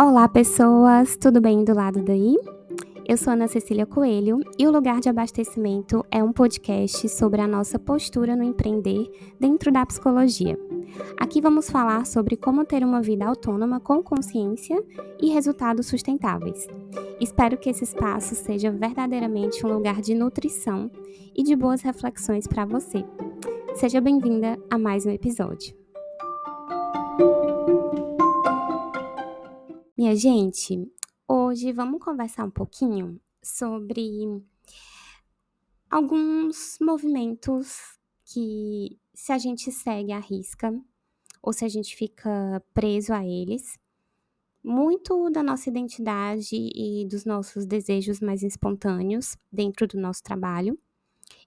[0.00, 1.18] Olá, pessoas!
[1.18, 2.38] Tudo bem do lado daí?
[3.06, 7.46] Eu sou Ana Cecília Coelho e o Lugar de Abastecimento é um podcast sobre a
[7.46, 9.06] nossa postura no empreender
[9.38, 10.58] dentro da psicologia.
[11.20, 14.82] Aqui vamos falar sobre como ter uma vida autônoma com consciência
[15.20, 16.66] e resultados sustentáveis.
[17.20, 20.90] Espero que esse espaço seja verdadeiramente um lugar de nutrição
[21.36, 23.04] e de boas reflexões para você.
[23.74, 25.81] Seja bem-vinda a mais um episódio.
[30.12, 30.92] Minha gente,
[31.26, 34.10] hoje vamos conversar um pouquinho sobre
[35.88, 40.78] alguns movimentos que, se a gente segue a risca
[41.42, 43.78] ou se a gente fica preso a eles,
[44.62, 50.78] muito da nossa identidade e dos nossos desejos mais espontâneos dentro do nosso trabalho,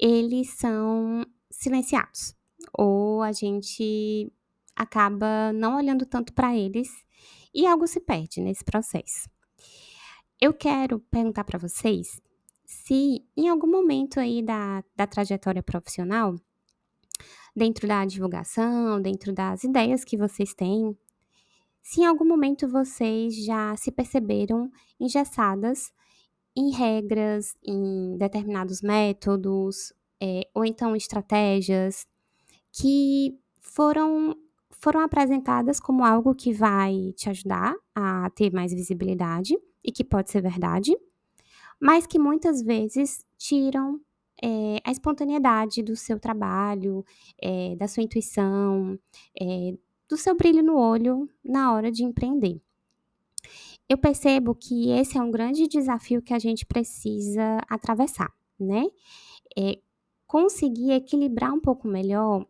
[0.00, 2.34] eles são silenciados
[2.72, 4.32] ou a gente
[4.74, 7.05] acaba não olhando tanto para eles
[7.56, 9.30] e algo se perde nesse processo.
[10.38, 12.20] Eu quero perguntar para vocês
[12.66, 16.34] se em algum momento aí da, da trajetória profissional,
[17.54, 20.94] dentro da divulgação, dentro das ideias que vocês têm,
[21.82, 25.90] se em algum momento vocês já se perceberam engessadas
[26.54, 32.06] em regras, em determinados métodos, é, ou então estratégias
[32.72, 34.36] que foram
[34.80, 40.30] foram apresentadas como algo que vai te ajudar a ter mais visibilidade e que pode
[40.30, 40.96] ser verdade,
[41.80, 44.00] mas que muitas vezes tiram
[44.42, 47.04] é, a espontaneidade do seu trabalho,
[47.40, 48.98] é, da sua intuição,
[49.40, 49.74] é,
[50.08, 52.60] do seu brilho no olho na hora de empreender.
[53.88, 58.84] Eu percebo que esse é um grande desafio que a gente precisa atravessar, né?
[59.56, 59.78] É
[60.26, 62.44] conseguir equilibrar um pouco melhor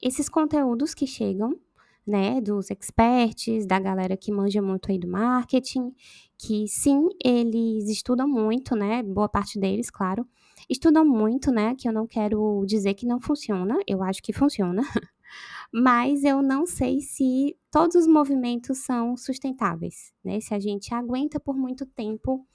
[0.00, 1.58] esses conteúdos que chegam,
[2.06, 5.92] né, dos experts, da galera que manja muito aí do marketing,
[6.38, 10.26] que sim, eles estudam muito, né, boa parte deles, claro,
[10.70, 14.82] estudam muito, né, que eu não quero dizer que não funciona, eu acho que funciona,
[15.72, 21.40] mas eu não sei se todos os movimentos são sustentáveis, né, se a gente aguenta
[21.40, 22.46] por muito tempo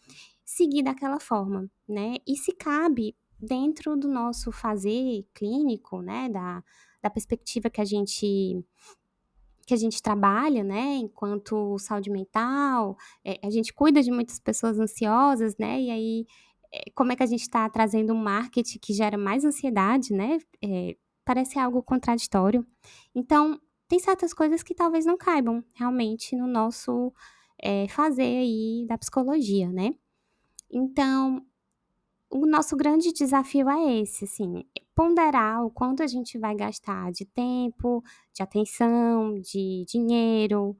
[0.46, 6.64] seguir daquela forma, né, e se cabe dentro do nosso fazer clínico, né, da
[7.02, 8.64] da perspectiva que a gente
[9.66, 14.80] que a gente trabalha, né, enquanto saúde mental, é, a gente cuida de muitas pessoas
[14.80, 16.26] ansiosas, né, e aí
[16.74, 20.40] é, como é que a gente está trazendo um marketing que gera mais ansiedade, né,
[20.62, 22.66] é, parece algo contraditório.
[23.16, 27.14] Então, tem certas coisas que talvez não caibam realmente no nosso
[27.62, 29.94] é, fazer aí da psicologia, né.
[30.70, 31.46] Então,
[32.32, 34.64] o nosso grande desafio é esse, assim,
[34.96, 38.04] ponderar o quanto a gente vai gastar de tempo,
[38.34, 40.78] de atenção, de dinheiro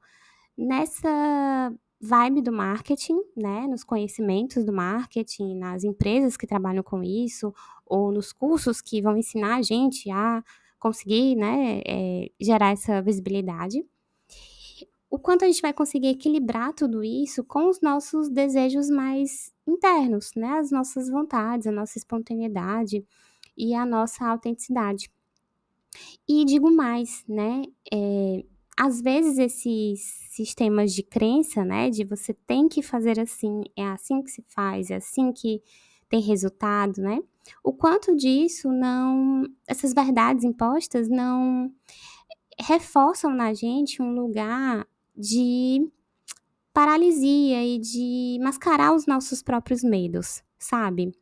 [0.56, 7.54] nessa vibe do marketing, né, nos conhecimentos do marketing, nas empresas que trabalham com isso,
[7.86, 10.42] ou nos cursos que vão ensinar a gente a
[10.80, 13.84] conseguir, né, é, gerar essa visibilidade
[15.12, 20.30] o quanto a gente vai conseguir equilibrar tudo isso com os nossos desejos mais internos,
[20.34, 20.58] né?
[20.58, 23.04] As nossas vontades, a nossa espontaneidade
[23.54, 25.10] e a nossa autenticidade.
[26.26, 27.62] E digo mais, né?
[27.92, 28.42] É,
[28.74, 30.00] às vezes esses
[30.30, 31.90] sistemas de crença, né?
[31.90, 35.62] De você tem que fazer assim, é assim que se faz, é assim que
[36.08, 37.20] tem resultado, né?
[37.62, 41.70] O quanto disso não, essas verdades impostas não
[42.58, 44.86] reforçam na gente um lugar
[45.16, 45.90] de
[46.72, 51.12] paralisia e de mascarar os nossos próprios medos, sabe?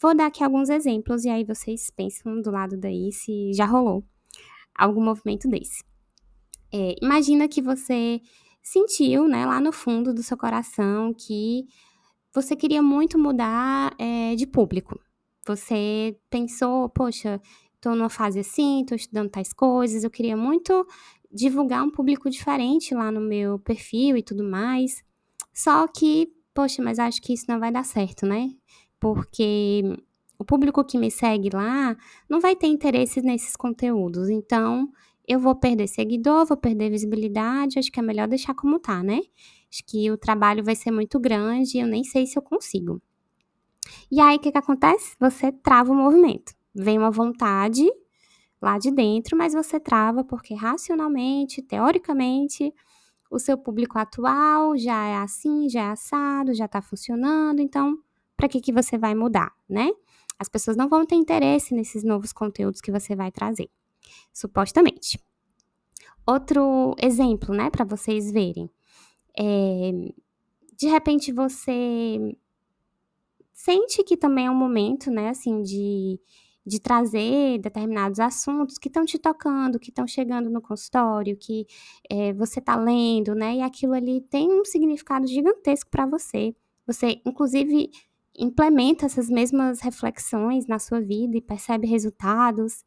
[0.00, 4.04] Vou dar aqui alguns exemplos e aí vocês pensam do lado daí se já rolou
[4.74, 5.84] algum movimento desse.
[6.72, 8.20] É, imagina que você
[8.62, 11.66] sentiu, né, lá no fundo do seu coração que
[12.34, 15.00] você queria muito mudar é, de público.
[15.46, 17.40] Você pensou, poxa,
[17.80, 20.86] tô numa fase assim, tô estudando tais coisas, eu queria muito
[21.32, 25.04] divulgar um público diferente lá no meu perfil e tudo mais.
[25.52, 28.50] Só que, poxa, mas acho que isso não vai dar certo, né?
[29.00, 29.82] Porque
[30.38, 31.96] o público que me segue lá
[32.28, 34.28] não vai ter interesse nesses conteúdos.
[34.28, 34.88] Então,
[35.26, 37.78] eu vou perder seguidor, vou perder visibilidade.
[37.78, 39.20] Acho que é melhor deixar como tá, né?
[39.70, 43.00] Acho que o trabalho vai ser muito grande eu nem sei se eu consigo.
[44.10, 45.16] E aí, o que, que acontece?
[45.18, 46.54] Você trava o movimento.
[46.74, 47.88] Vem uma vontade
[48.60, 52.72] lá de dentro, mas você trava porque racionalmente, teoricamente,
[53.30, 57.98] o seu público atual já é assim, já é assado, já está funcionando, então
[58.36, 59.90] para que, que você vai mudar, né?
[60.38, 63.70] As pessoas não vão ter interesse nesses novos conteúdos que você vai trazer,
[64.32, 65.18] supostamente.
[66.26, 68.70] Outro exemplo, né, para vocês verem.
[69.38, 70.12] Eh,
[70.76, 72.36] de repente você
[73.52, 76.20] sente que também é um momento, né, assim, de
[76.66, 81.66] de trazer determinados assuntos que estão te tocando, que estão chegando no consultório, que,
[82.10, 86.54] eh, você está lendo, né, e aquilo ali tem um significado gigantesco para você.
[86.86, 87.90] Você, inclusive,
[88.38, 92.84] implementa essas mesmas reflexões na sua vida e percebe resultados,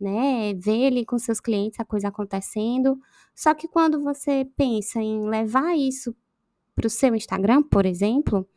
[0.00, 2.98] né, vê ali com seus clientes a coisa acontecendo.
[3.34, 6.14] Só que quando você pensa em levar isso
[6.76, 8.48] para o seu Instagram, por exemplo,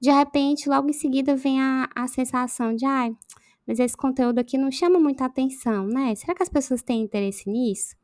[0.00, 3.12] de repente, logo em seguida vem a a sensação de: "Ai,
[3.66, 7.48] mas esse conteúdo aqui não chama muita atenção, né, será que as pessoas têm interesse
[7.50, 7.94] nisso?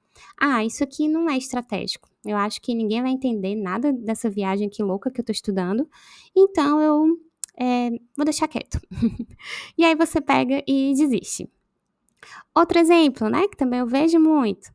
[0.40, 4.68] Ah, isso aqui não é estratégico, eu acho que ninguém vai entender nada dessa viagem
[4.68, 5.88] aqui louca que eu estou estudando,
[6.36, 7.06] então eu,
[7.60, 8.80] eh, vou deixar quieto".
[9.78, 11.48] E aí você pega e desiste.
[12.54, 14.70] Outro exemplo, né, que também eu vejo muito,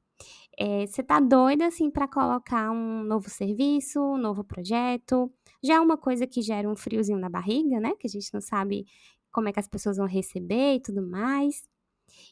[0.59, 5.31] eh, você tá doida, assim, para colocar um novo serviço, um novo projeto,
[5.63, 8.41] já é uma coisa que gera um friozinho na barriga, né, que a gente não
[8.41, 8.85] sabe
[9.33, 11.63] como é que as pessoas vão receber e tudo mais.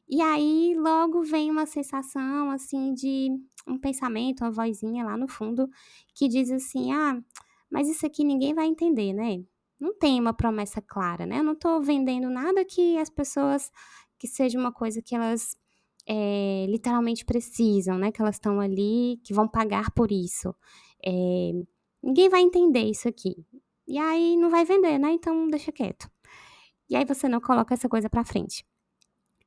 [0.09, 3.29] E aí logo vem uma sensação, assim, de
[3.67, 5.69] um pensamento, uma vozinha lá no fundo
[6.15, 7.21] que diz assim: "Ah,
[7.71, 9.43] mas isso aqui ninguém vai entender, né,
[9.79, 13.71] não tem uma promessa clara, né, eu não estou vendendo nada que as pessoas
[14.19, 15.55] que seja uma coisa que elas,
[16.07, 20.55] eh, literalmente precisam, né, que elas estão ali, que vão pagar por isso.
[21.05, 21.53] Eh,
[22.03, 23.35] ninguém vai entender isso aqui.
[23.87, 26.10] E aí não vai vender, né, então deixa quieto".
[26.91, 28.65] E aí você não coloca essa coisa para frente.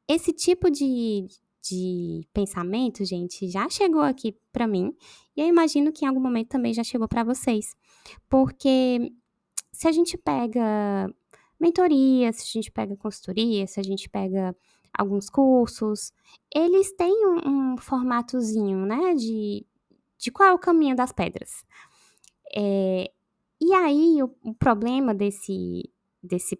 [0.08, 1.28] Esse tipo de
[1.66, 4.94] de pensamento, gente, já chegou aqui para mim,
[5.34, 7.74] e eu imagino que em algum momento também já chegou para vocês.
[8.28, 9.10] Porque
[9.72, 11.10] se a gente pega
[11.58, 14.54] mentoria, se a gente pega consultoria, se a gente pega
[14.92, 16.12] alguns cursos,
[16.54, 19.66] eles têm um um formatozinho, né, de
[20.18, 21.64] de qual é o caminho das pedras.
[22.56, 23.10] Eh,
[23.60, 25.90] e aí o o problema desse
[26.22, 26.58] desse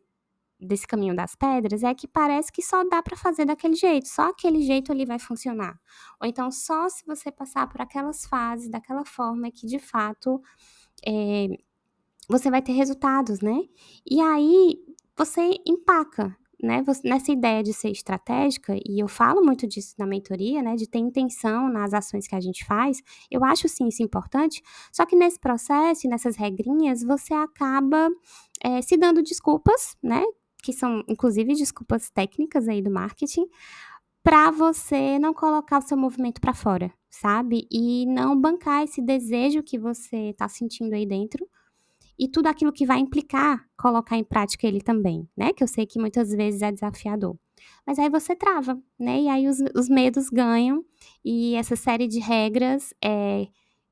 [0.60, 4.30] desse caminho das pedras é que parece que só dá para fazer daquele jeito, só
[4.30, 5.78] aquele jeito ali vai funcionar.
[6.20, 10.40] Ou então só se você passar por aquelas fases daquela forma que de fato,
[11.06, 11.48] eh,
[12.28, 13.60] você vai ter resultados, né.
[14.10, 14.76] E aí
[15.16, 20.62] você empaca, né, nessa ideia de ser estratégica, e eu falo muito disso na mentoria,
[20.62, 24.62] né, de ter intenção nas ações que a gente faz, eu acho sim isso importante,
[24.92, 28.10] só que nesse processo e nessas regrinhas você acaba,
[28.64, 30.24] eh, se dando desculpas, né,
[30.64, 33.46] que são inclusive desculpas técnicas aí do marketing,
[34.24, 39.62] para você não colocar o seu movimento para fora, sabe, e não bancar esse desejo
[39.62, 41.48] que você está sentindo aí dentro,
[42.18, 45.86] e tudo aquilo que vai implicar colocar em prática ele também, né, que eu sei
[45.86, 47.36] que muitas vezes é desafiador.
[47.86, 50.84] Mas aí você trava, né, e aí os os medos ganham,
[51.24, 53.48] e essa série de regras, eh,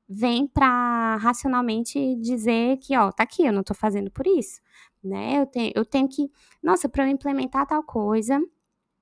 [0.09, 4.61] vem para racionalmente dizer que: "Ó, tá aqui, eu não estou fazendo por isso",
[5.03, 6.29] né, eu tenho eu tenho que
[6.63, 8.39] nossa, para eu implementar tal coisa,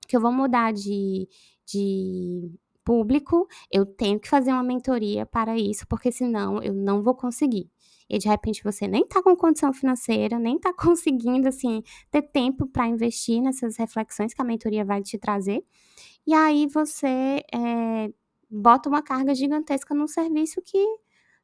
[0.08, 1.28] que eu vou mudar de
[1.66, 2.52] de
[2.84, 7.70] público, eu tenho que fazer uma mentoria para isso, porque senão eu não vou conseguir.
[8.10, 12.66] E de repente você nem tá com condição financeira, nem tá conseguindo, assim, ter tempo
[12.66, 15.64] para investir nessas reflexões que a mentoria vai te trazer,
[16.26, 18.12] e aí você, eh,
[18.50, 20.78] bota uma carga gigantesca num serviço que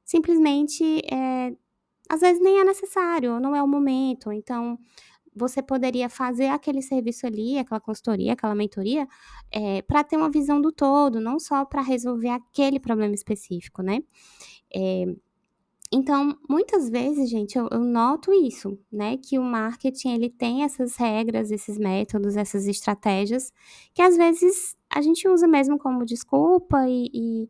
[0.05, 1.55] simplesmente, eh,
[2.09, 4.79] às vezes nem é necessário, não é o momento, então
[5.37, 9.07] você poderia fazer aquele serviço ali, aquela consultoria, aquela mentoria,
[9.53, 14.01] eh, para ter uma visão do todo, não só para resolver aquele problema específico, né.
[14.75, 15.07] Eh,
[15.93, 20.97] então muitas vezes, gente, eu eu noto isso, né, que o marketing ele tem essas
[20.97, 23.53] regras, esses métodos, essas estratégias,
[23.95, 27.49] que às vezes a gente usa mesmo como desculpa e e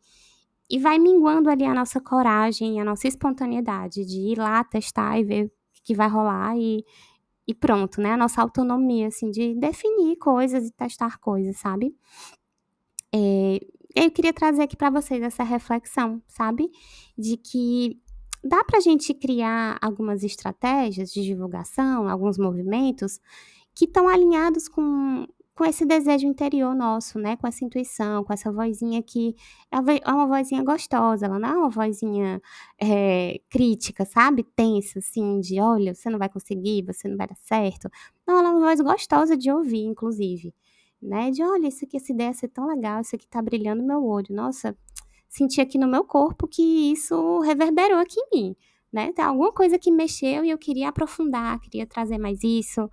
[0.71, 5.25] e vai minguando ali a nossa coragem, a nossa espontaneidade de ir lá testar e
[5.25, 5.51] ver o
[5.85, 6.85] que vai rolar e
[7.49, 11.97] e pronto, né, a nossa autonomia, assim, de definir coisas e testar coisas, sabe.
[13.15, 13.59] Eh,
[13.97, 16.71] eu queria trazer aqui para vocês essa reflexão, sabe,
[17.17, 17.99] de que
[18.45, 23.19] dá pra gente criar algumas estratégias de divulgação, alguns movimentos,
[23.75, 25.27] que estão alinhados com
[25.59, 29.35] com esse desejo interior nosso, né, com essa intuição, com essa vozinha que
[29.73, 32.41] é uma é vozinha gostosa, ela não é uma vozinha,
[32.81, 37.35] eh, crítica, sabe, tensa, assim, de: "Olha, você não vai conseguir, você não vai dar
[37.35, 37.91] certo".
[38.25, 40.55] Não, ela é uma voz gostosa de ouvir inclusive,
[41.03, 43.83] né, de: "Olha, isso aqui essa ideia ia ser tão legal, isso aqui tá brilhando
[43.83, 44.29] meu olho.
[44.31, 44.77] Nossa,
[45.29, 46.63] senti aqui no meu corpo que
[46.93, 48.57] isso reverberou aqui em mim,
[48.93, 52.89] né, tem alguma coisa que mexeu e eu queria aprofundar, queria trazer mais isso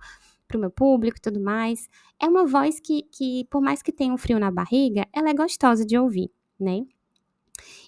[0.46, 1.88] para o meu público e tudo mais".
[2.20, 5.34] É uma voz que que por mais que tenha um frio na barriga, ela é
[5.34, 6.84] gostosa de ouvir, né.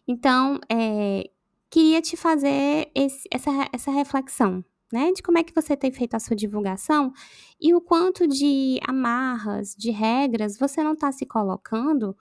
[0.06, 1.30] Então, eh,
[1.70, 5.12] queria te fazer esse, essa, essa reflexão, né?
[5.12, 7.12] De como é que você tem feito a sua divulgação
[7.60, 12.16] e o quanto de amarras, de regras você não está se colocando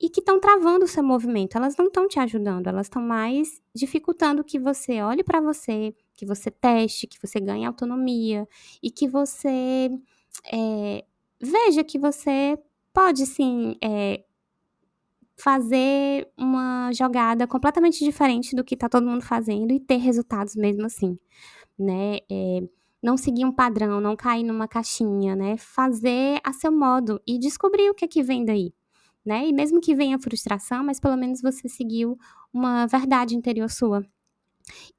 [0.00, 1.56] e que estão travando o seu movimento.
[1.56, 6.26] Elas não estão te ajudando, elas estão mais dificultando que você olhe para você, que
[6.26, 8.46] você teste, que você ganhe autonomia
[8.82, 9.88] e que você
[10.52, 11.04] é,
[11.40, 12.58] veja que você
[12.92, 14.24] pode sim é,
[15.40, 20.86] fazer uma jogada completamente diferente do que está todo mundo fazendo e ter resultados mesmo
[20.86, 21.16] assim,
[21.78, 22.18] né?
[22.28, 22.62] É,
[23.00, 25.56] não seguir um padrão, não cair numa caixinha, né?
[25.56, 28.74] Fazer a seu modo e descobrir o que é que vem daí,
[29.24, 29.46] né?
[29.46, 32.18] E mesmo que venha frustração, mas pelo menos você seguiu
[32.52, 34.04] uma verdade interior sua.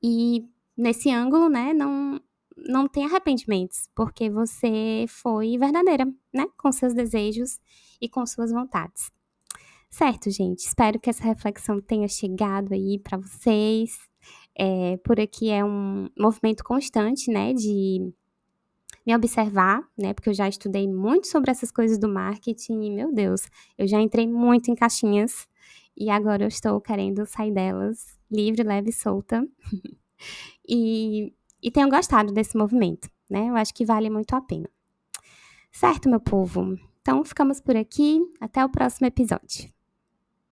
[0.02, 0.46] E
[0.80, 2.20] nesse ângulo, né, não
[2.68, 7.58] não tem arrependimentos, porque você foi verdadeira, né, com seus desejos
[8.02, 9.10] e com suas vontades.
[9.90, 10.60] Certo, gente?
[10.60, 13.98] Espero que essa reflexão tenha chegado aí para vocês.
[14.54, 18.12] É, por aqui é um movimento constante, né, de
[19.08, 23.14] me observar, né, porque eu já estudei muito sobre essas coisas do marketing e, meu
[23.14, 25.48] Deus, eu já entrei muito em caixinhas
[25.96, 29.48] e agora eu estou querendo sair delas livre, leve e solta.
[30.70, 33.50] e, e tenho gostado desse movimento, né?
[33.50, 34.70] Eu acho que vale muito a pena.
[35.72, 36.78] Certo, meu povo?
[37.02, 38.22] Então ficamos por aqui.
[38.40, 39.79] Até o próximo episódio.